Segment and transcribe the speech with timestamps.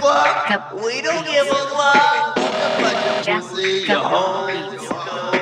[0.00, 0.74] Fuck.
[0.84, 5.34] We don't give a fuck about your pussy, your home, your car,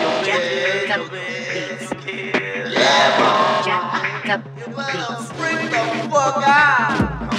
[0.00, 2.74] your bed, your bed, your kids.
[2.74, 4.42] Yeah, mom.
[4.58, 7.30] You better spring the fuck out.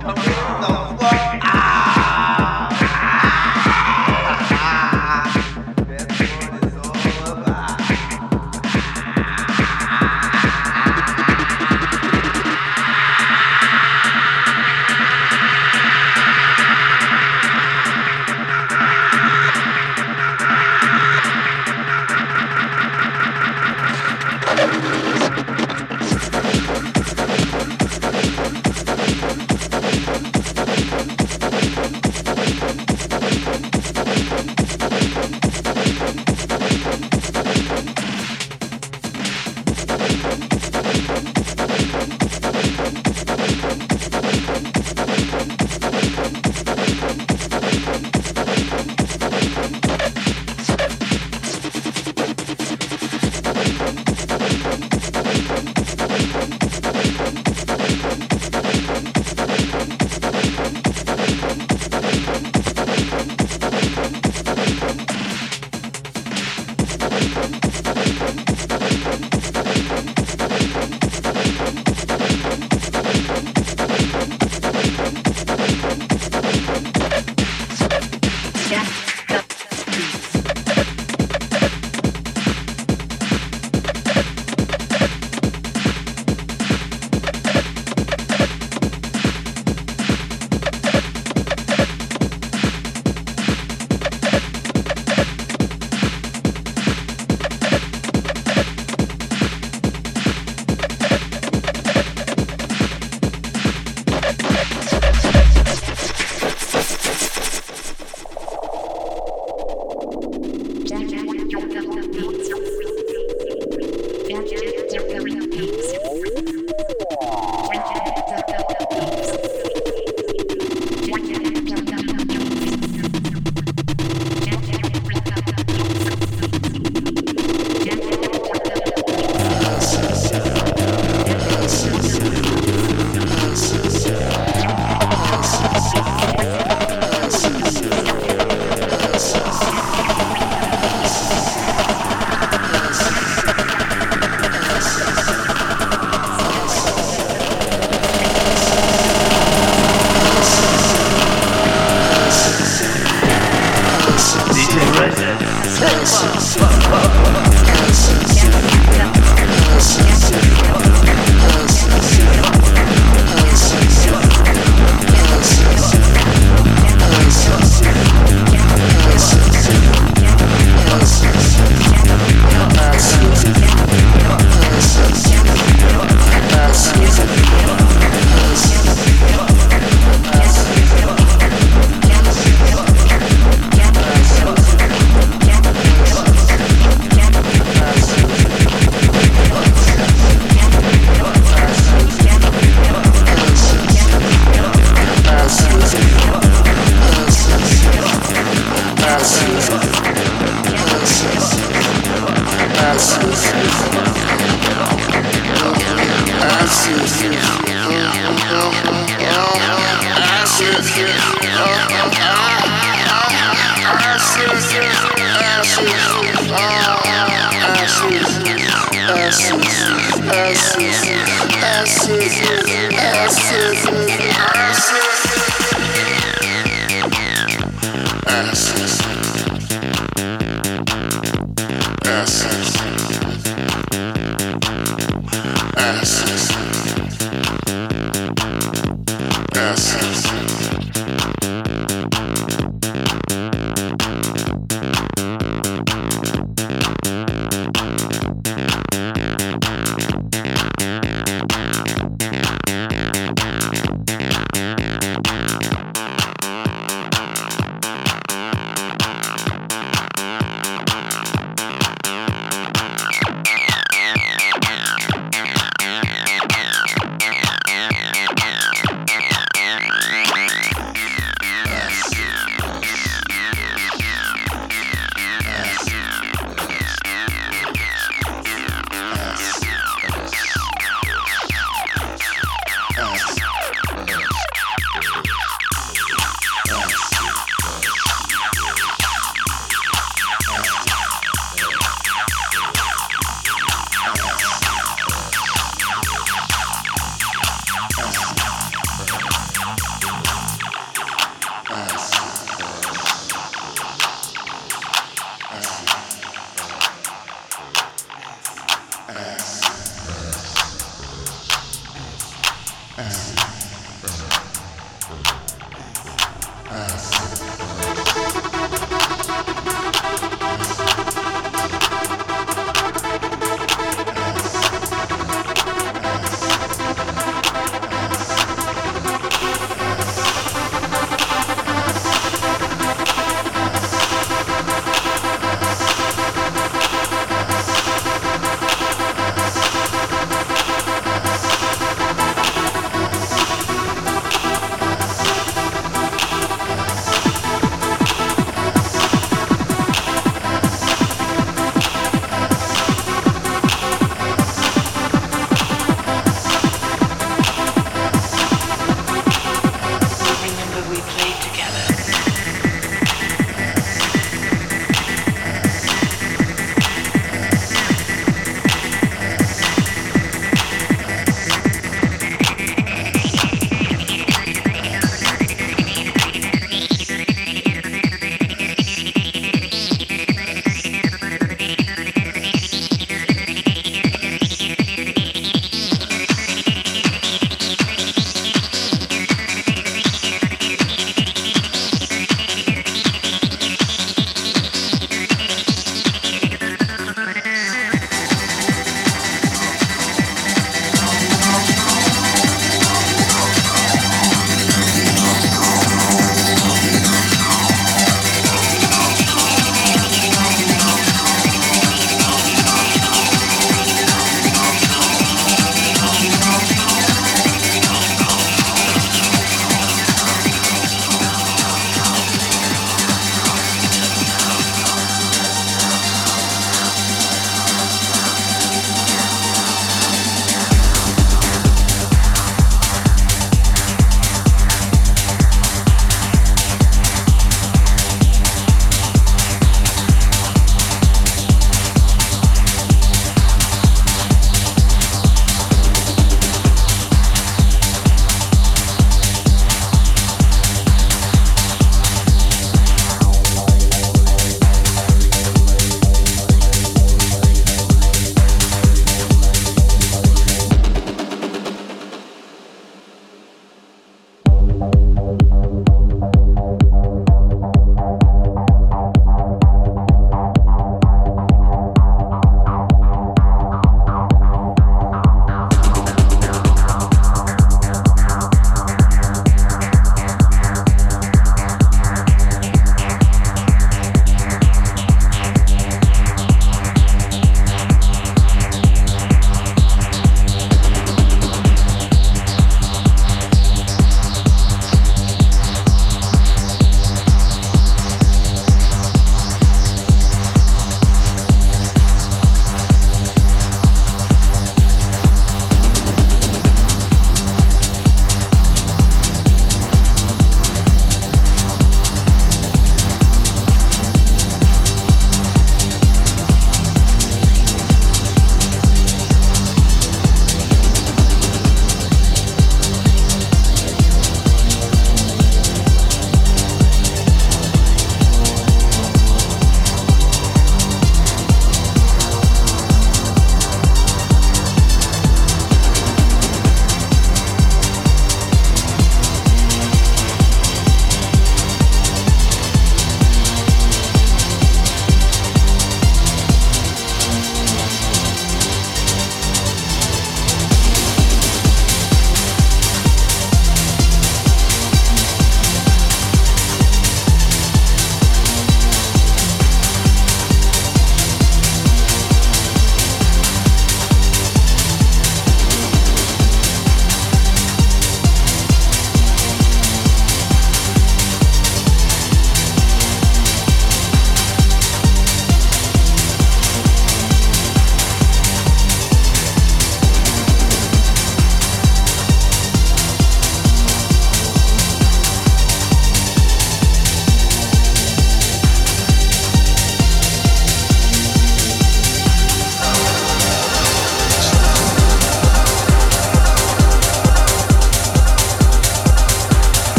[0.00, 0.79] Come on, come on.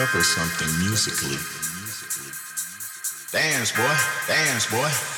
[0.00, 1.36] Discover something musically.
[3.32, 3.96] Dance, boy,
[4.26, 5.09] dance, boy.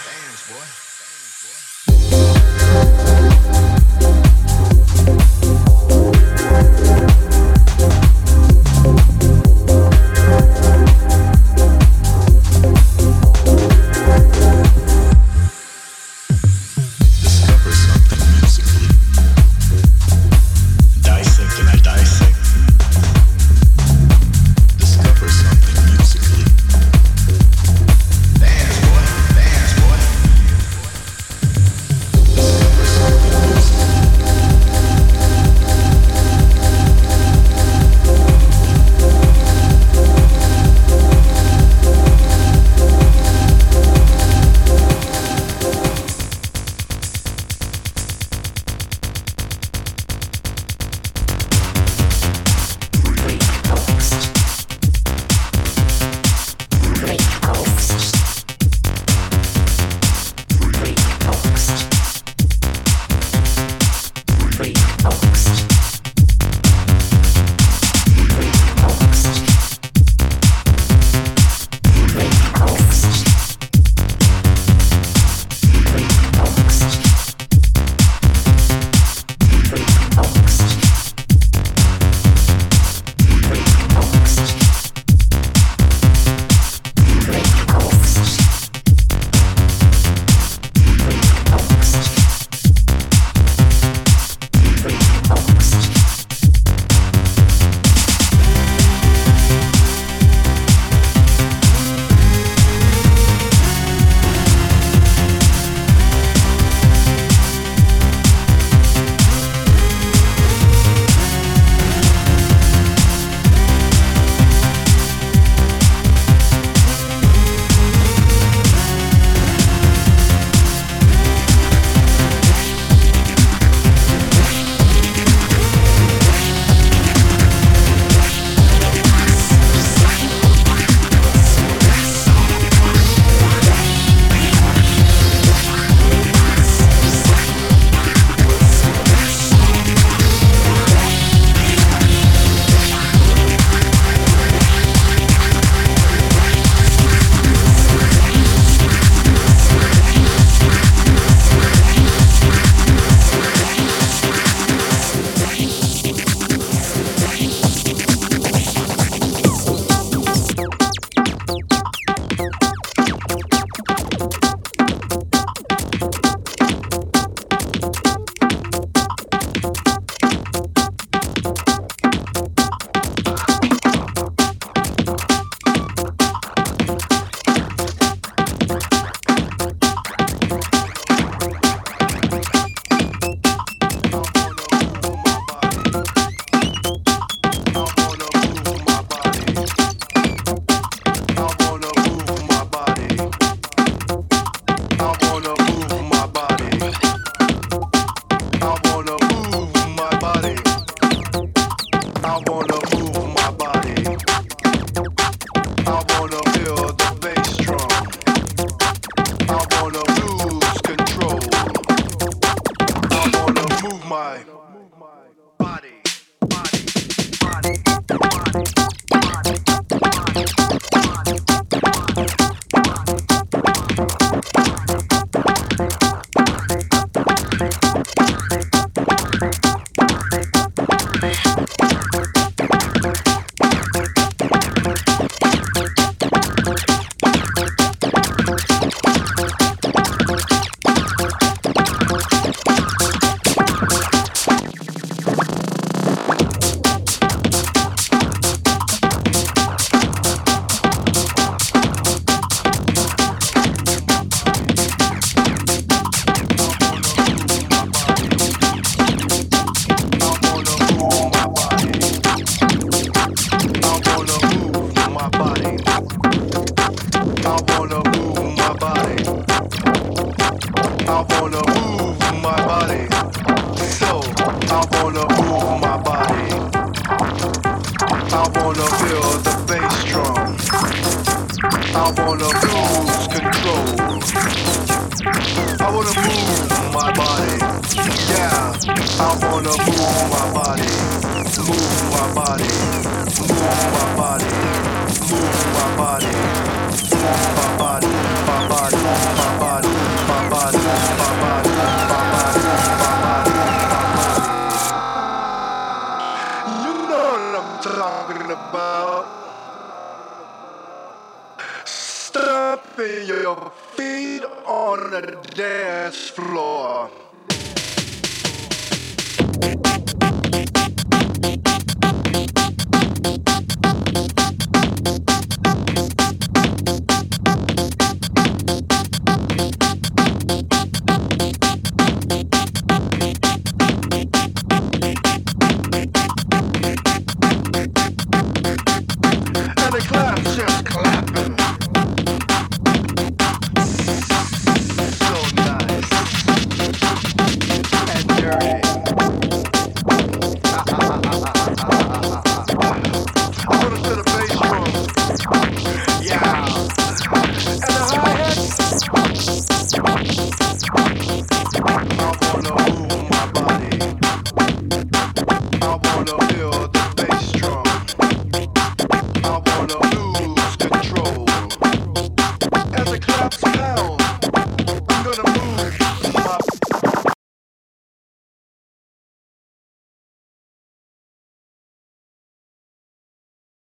[202.90, 203.11] move.